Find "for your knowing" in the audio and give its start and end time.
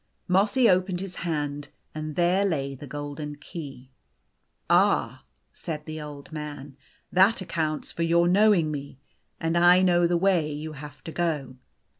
7.91-8.71